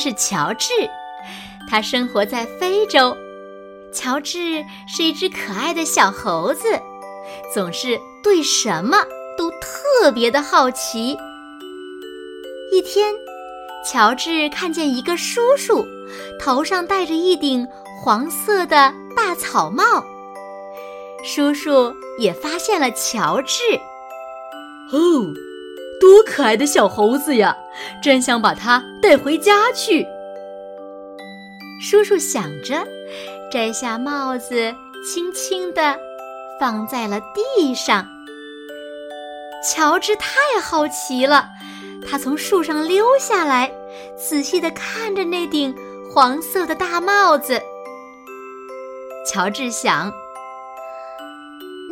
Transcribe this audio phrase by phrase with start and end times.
[0.00, 0.72] 是乔治，
[1.68, 3.14] 他生活在非洲。
[3.92, 6.80] 乔治是一只可爱的小猴子，
[7.52, 9.04] 总是对什么
[9.36, 11.16] 都特别的好奇。
[12.72, 13.12] 一天，
[13.84, 15.84] 乔治看见一个叔叔
[16.40, 17.66] 头上戴着一顶
[18.02, 19.84] 黄色的大草帽，
[21.22, 23.62] 叔叔也发现了乔治。
[24.92, 25.49] 哦。
[26.00, 27.54] 多可爱的小猴子呀！
[28.02, 30.06] 真想把它带回家去。
[31.82, 32.86] 叔叔想着，
[33.52, 34.74] 摘下帽子，
[35.06, 35.96] 轻轻地
[36.58, 37.20] 放在了
[37.56, 38.06] 地上。
[39.62, 41.46] 乔治太好奇了，
[42.08, 43.70] 他从树上溜下来，
[44.16, 45.74] 仔细地看着那顶
[46.10, 47.60] 黄色的大帽子。
[49.26, 50.10] 乔治想，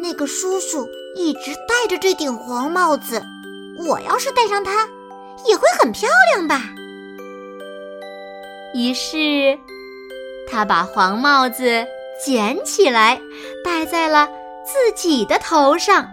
[0.00, 3.22] 那个叔叔一直戴着这顶黄帽子。
[3.86, 4.88] 我要是戴上它，
[5.46, 6.62] 也会很漂亮吧。
[8.74, 9.58] 于是，
[10.50, 11.86] 他把黄帽子
[12.24, 13.20] 捡起来，
[13.64, 14.28] 戴在了
[14.64, 16.06] 自己的头上。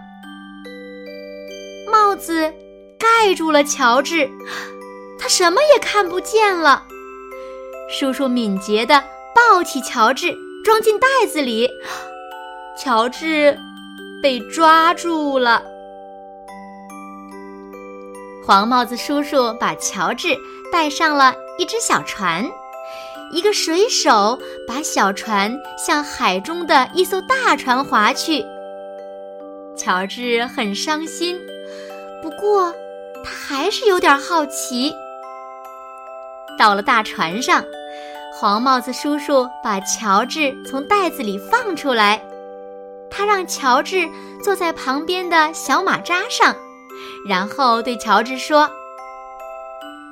[1.90, 2.52] 帽子
[2.98, 4.28] 盖住了乔治，
[5.18, 6.84] 他什么也看不见了。
[7.90, 9.02] 叔叔敏捷地
[9.34, 11.68] 抱起乔治，装进袋子里。
[12.78, 13.58] 乔治
[14.22, 15.62] 被抓住了。
[18.46, 20.28] 黄帽子叔叔把乔治
[20.70, 22.48] 带上了一只小船，
[23.32, 28.46] 一个水手把小船向海中的一艘大船划去。
[29.76, 31.36] 乔治很伤心，
[32.22, 32.72] 不过
[33.24, 34.94] 他还是有点好奇。
[36.56, 37.64] 到了大船上，
[38.32, 42.22] 黄帽子叔叔把乔治从袋子里放出来，
[43.10, 44.08] 他让乔治
[44.40, 46.54] 坐在旁边的小马扎上。
[47.26, 48.70] 然后对乔治说：“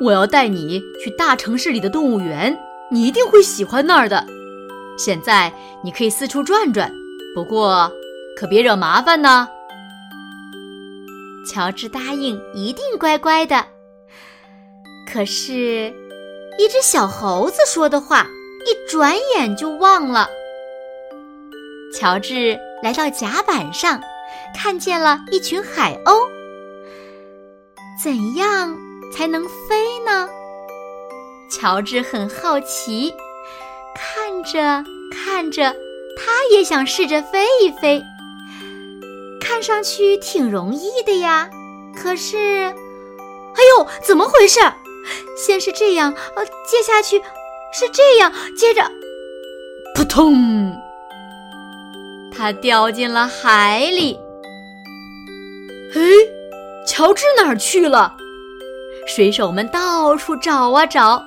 [0.00, 2.58] 我要带你去大城市里的动物园，
[2.90, 4.26] 你一定会喜欢那儿的。
[4.96, 5.52] 现在
[5.82, 6.92] 你可以四处转转，
[7.34, 7.90] 不过
[8.36, 9.48] 可别惹麻烦呢。”
[11.46, 13.64] 乔治答应，一定乖乖的。
[15.12, 15.92] 可是，
[16.58, 18.26] 一只小猴子说的话，
[18.66, 20.28] 一转眼就忘了。
[21.94, 24.00] 乔治来到甲板上，
[24.56, 26.16] 看见了一群海鸥。
[28.04, 28.76] 怎样
[29.10, 30.28] 才能飞呢？
[31.50, 33.10] 乔治很好奇，
[33.94, 35.74] 看着看着，
[36.14, 38.02] 他也想试着飞一飞。
[39.40, 41.48] 看上去挺容易的呀，
[41.96, 44.60] 可是，哎呦，怎么回事？
[45.34, 47.18] 先是这样，呃，接下去
[47.72, 48.82] 是这样，接着，
[49.94, 50.76] 扑通，
[52.36, 54.20] 他掉进了海里。
[55.90, 56.33] 嘿。
[56.96, 58.14] 乔治哪儿去了？
[59.04, 61.20] 水手们到处找啊找，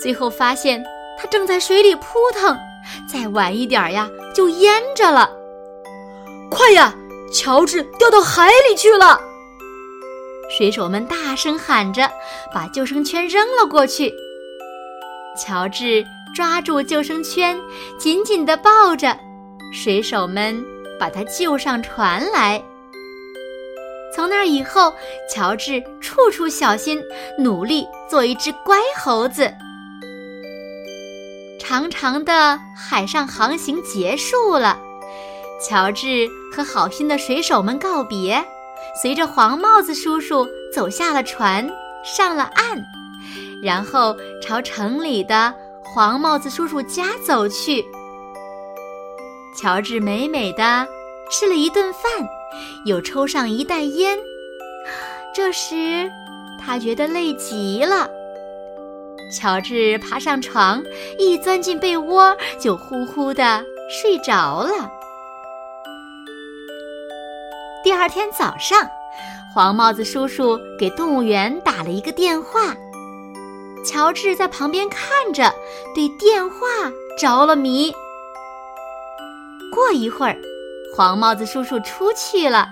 [0.00, 0.80] 最后发现
[1.18, 2.56] 他正在水里扑腾，
[3.12, 5.28] 再晚一点呀就淹着了。
[6.48, 6.94] 快呀，
[7.34, 9.20] 乔治掉到海里去了！
[10.56, 12.08] 水手们大声喊着，
[12.54, 14.14] 把救生圈扔了过去。
[15.36, 17.58] 乔治抓住救生圈，
[17.98, 19.18] 紧紧地抱着，
[19.72, 20.64] 水手们
[20.96, 22.62] 把他救上船来。
[24.14, 24.92] 从那以后，
[25.28, 27.02] 乔治处处小心，
[27.38, 29.52] 努力做一只乖猴子。
[31.58, 34.78] 长长的海上航行结束了，
[35.66, 38.44] 乔治和好心的水手们告别，
[39.00, 41.66] 随着黄帽子叔叔走下了船，
[42.04, 42.84] 上了岸，
[43.62, 47.82] 然后朝城里的黄帽子叔叔家走去。
[49.56, 50.86] 乔治美美的
[51.30, 52.02] 吃了一顿饭。
[52.84, 54.18] 又抽上一袋烟，
[55.34, 56.10] 这时
[56.60, 58.08] 他觉得累极了。
[59.32, 60.82] 乔治爬上床，
[61.18, 64.90] 一钻进被窝就呼呼的睡着了。
[67.82, 68.86] 第二天早上，
[69.54, 72.76] 黄帽子叔叔给动物园打了一个电话，
[73.84, 75.52] 乔治在旁边看着，
[75.94, 76.56] 对电话
[77.18, 77.90] 着了迷。
[79.74, 80.36] 过一会儿。
[80.94, 82.68] 黄帽子叔叔出去了，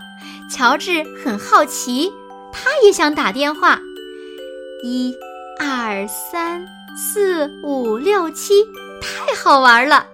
[0.51, 2.13] 乔治很好奇，
[2.53, 3.81] 他也想打电话。
[4.83, 5.15] 一、
[5.59, 8.63] 二、三、四、五、六、七，
[9.01, 10.07] 太好玩了！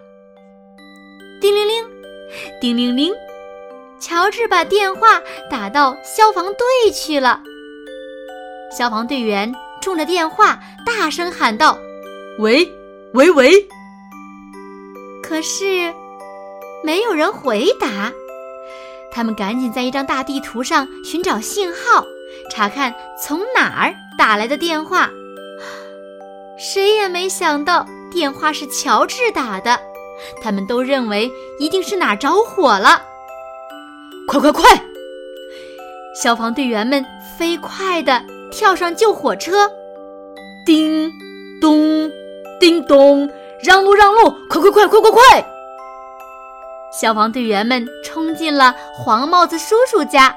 [1.41, 1.85] 叮铃铃，
[2.61, 3.12] 叮铃铃，
[4.00, 5.20] 乔治把电话
[5.50, 7.41] 打到消防队去了。
[8.76, 11.76] 消防队员冲着电话大声喊道
[12.38, 12.69] ：“喂，
[13.14, 13.50] 喂喂！”
[15.23, 15.93] 可是
[16.84, 18.12] 没有人回答。
[19.11, 22.05] 他们赶紧在一张大地图上寻找信号，
[22.50, 25.11] 查看从哪儿打来的电话。
[26.58, 29.78] 谁也没想到电话是乔治打的，
[30.43, 33.02] 他们都认为一定是哪儿着火了。
[34.29, 34.64] 快快快！
[36.20, 37.05] 消防队员们
[37.38, 39.70] 飞快地跳上救火车，
[40.64, 41.11] 叮
[41.61, 42.11] 咚，
[42.58, 43.29] 叮咚，
[43.62, 44.31] 让路让路！
[44.49, 45.56] 快快快快快快！
[46.98, 50.34] 消防队员们冲进了黄帽子叔叔家，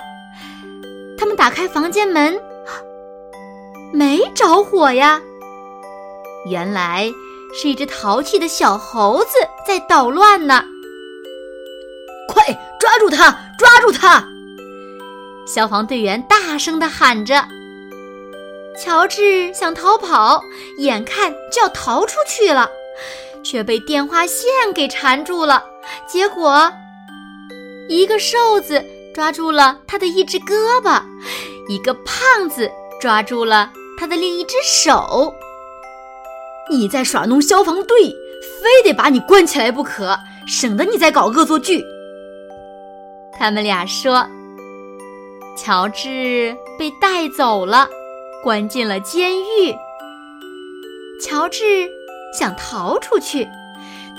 [1.17, 2.37] 他们打开房间门，
[3.93, 5.21] 没着火呀。
[6.49, 7.09] 原来
[7.53, 10.65] 是一只淘气的小猴子在捣乱呢！
[12.27, 12.43] 快
[12.77, 14.27] 抓住他，抓住他！
[15.47, 17.45] 消防队员大声地喊着。
[18.77, 20.43] 乔治想逃跑，
[20.77, 22.69] 眼看就要逃出去了，
[23.43, 25.68] 却被电话线给缠住了。
[26.07, 26.71] 结果，
[27.87, 28.83] 一个瘦子
[29.13, 31.01] 抓住了他的一只胳膊，
[31.67, 35.33] 一个胖子抓住了他的另一只手。
[36.71, 38.15] 你在耍弄消防队，
[38.61, 40.17] 非得把你关起来不可，
[40.47, 41.83] 省得你再搞恶作剧。
[43.33, 44.27] 他们俩说
[45.57, 47.87] ：“乔治被带走了，
[48.43, 49.75] 关进了监狱。”
[51.21, 51.89] 乔治
[52.37, 53.47] 想逃出去，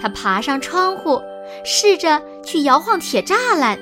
[0.00, 1.22] 他爬上窗户，
[1.64, 3.78] 试着去摇晃铁栅栏。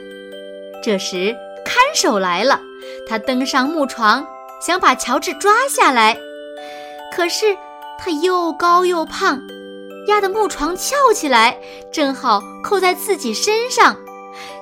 [0.83, 2.61] 这时看守来了，
[3.09, 4.27] 他登上木床，
[4.61, 6.19] 想把乔治抓下来，
[7.15, 7.57] 可是。
[8.01, 9.43] 他又高又胖，
[10.07, 11.59] 压得木床翘起来，
[11.91, 13.97] 正好扣在自己身上。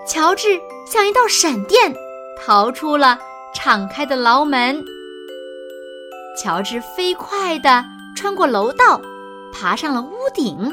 [0.08, 0.58] 乔治
[0.90, 1.94] 像一道闪电，
[2.40, 3.18] 逃出了
[3.54, 4.82] 敞开的牢门。
[6.42, 7.84] 乔治飞快地
[8.16, 9.02] 穿过楼道，
[9.52, 10.72] 爬上了屋顶。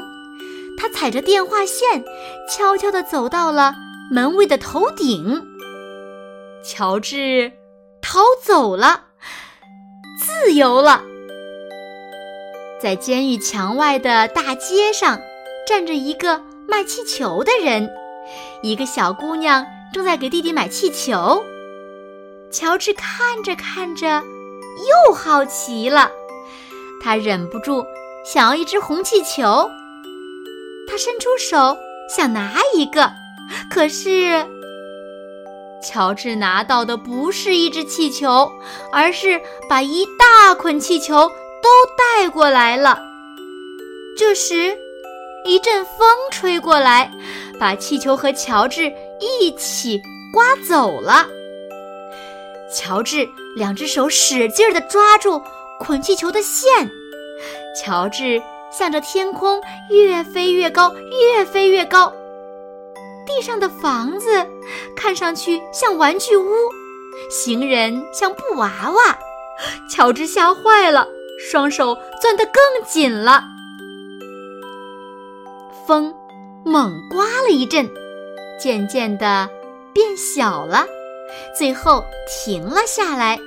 [0.76, 2.04] 他踩着电话线，
[2.48, 3.74] 悄悄地走到了
[4.10, 5.42] 门卫的头顶。
[6.64, 7.52] 乔治
[8.00, 9.04] 逃走了，
[10.18, 11.02] 自由了。
[12.80, 15.18] 在监狱墙外的大街上，
[15.66, 17.88] 站着一个卖气球的人。
[18.62, 21.42] 一个小姑娘正在给弟弟买气球。
[22.50, 24.22] 乔治看着看着，
[25.06, 26.10] 又好奇了，
[27.02, 27.84] 他忍不住
[28.24, 29.68] 想要一只红气球。
[30.88, 31.76] 他伸出手
[32.08, 33.10] 想拿一个，
[33.70, 34.44] 可是
[35.82, 38.50] 乔治拿到的不是一只气球，
[38.92, 41.30] 而是把一大捆气球。
[41.64, 42.98] 都带过来了。
[44.18, 44.76] 这时，
[45.46, 47.10] 一阵风吹过来，
[47.58, 49.98] 把气球和乔治一起
[50.30, 51.26] 刮走了。
[52.70, 53.26] 乔治
[53.56, 55.40] 两只手使劲地抓住
[55.80, 56.90] 捆气球的线，
[57.82, 58.42] 乔治
[58.76, 59.60] 向着天空
[59.90, 60.92] 越飞越高，
[61.36, 62.12] 越飞越高。
[63.26, 64.46] 地上的房子
[64.96, 66.52] 看上去像玩具屋，
[67.30, 69.18] 行人像布娃娃。
[69.88, 71.06] 乔治吓坏了。
[71.50, 73.42] 双手攥得更紧了，
[75.84, 76.14] 风
[76.64, 77.90] 猛刮了一阵，
[78.58, 79.50] 渐渐的
[79.92, 80.86] 变小了，
[81.58, 83.40] 最后停了下来。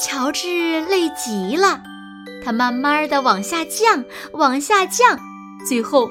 [0.00, 1.82] 乔治累极了，
[2.44, 5.18] 他慢慢的往下降，往下降，
[5.66, 6.08] 最后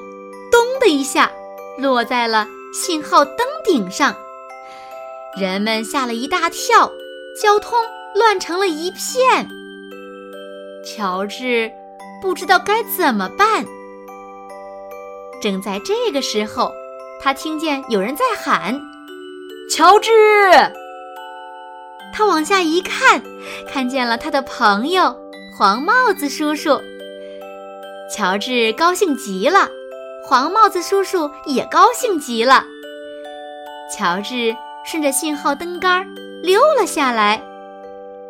[0.50, 1.30] 咚的一下
[1.78, 4.14] 落在了信号灯顶上。
[5.38, 6.90] 人们吓了一大跳，
[7.40, 7.78] 交通
[8.14, 9.48] 乱成了一片。
[10.84, 11.70] 乔治
[12.20, 13.64] 不知道该怎么办。
[15.40, 16.72] 正在这个时候，
[17.22, 18.80] 他听见有人在喊
[19.70, 20.10] ：“乔治！”
[22.12, 23.22] 他往下一看，
[23.70, 25.14] 看见了他的朋友
[25.58, 26.80] 黄帽子叔叔。
[28.14, 29.68] 乔治高兴极了，
[30.24, 32.64] 黄帽子叔叔也高兴极了。
[33.92, 34.54] 乔治
[34.86, 36.06] 顺着信号灯杆
[36.44, 37.42] 溜了下来。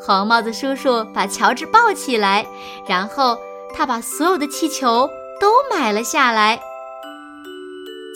[0.01, 2.47] 黄帽子叔叔把乔治抱起来，
[2.89, 3.37] 然后
[3.75, 5.07] 他把所有的气球
[5.39, 6.59] 都买了下来。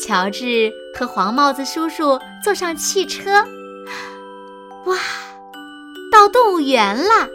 [0.03, 3.31] 乔治和黄帽子叔叔坐上汽车，
[4.87, 4.97] 哇，
[6.11, 7.29] 到动物园了！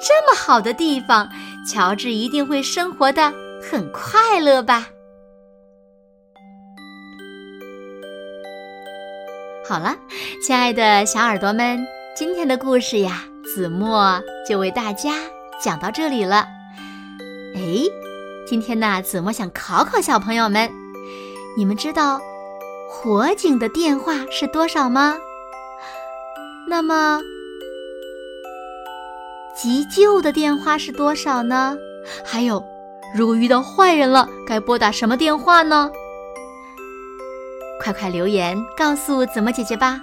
[0.00, 1.28] 这么好的地方，
[1.66, 3.32] 乔治一定会生活的
[3.62, 4.88] 很快乐吧。
[9.66, 9.96] 好了，
[10.46, 15.14] 亲爱的小耳朵们，今天的故事呀，子墨就为大家
[15.62, 16.46] 讲到这里了。
[17.54, 17.84] 哎，
[18.46, 20.70] 今天呢，子墨想考考小朋友们，
[21.56, 22.20] 你们知道
[22.90, 25.16] 火警的电话是多少吗？
[26.68, 27.20] 那么
[29.54, 31.76] 急救的电话是多少呢？
[32.24, 32.62] 还有，
[33.16, 35.90] 如果遇到坏人了，该拨打什么电话呢？
[37.80, 40.00] 快快留言告诉子墨姐姐吧！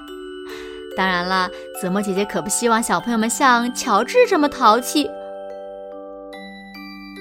[0.96, 5.10] 当然了，子墨姐姐可不希望小朋友们像乔治这么淘气。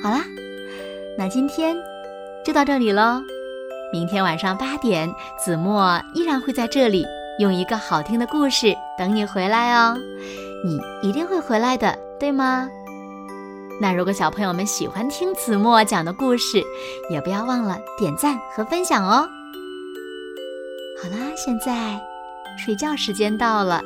[0.02, 0.24] 好啦，
[1.18, 1.76] 那今天
[2.44, 3.20] 就到这里喽。
[3.92, 5.12] 明天晚上八点，
[5.44, 7.04] 子墨依然会在这里
[7.40, 9.96] 用一个好听的故事等你回来哦。
[10.64, 12.68] 你一定会回来的，对吗？
[13.80, 16.62] 那如果小朋友们喜欢听子墨讲的故事，
[17.10, 19.26] 也不要忘了点赞和分享哦。
[21.02, 21.98] 好啦，现在
[22.62, 23.82] 睡觉时间到了，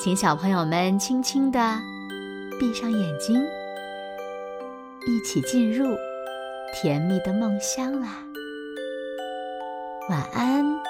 [0.00, 1.78] 请小朋友们轻轻的
[2.58, 3.36] 闭上眼睛，
[5.06, 5.94] 一起进入
[6.80, 8.08] 甜蜜的梦乡啦。
[10.08, 10.87] 晚安。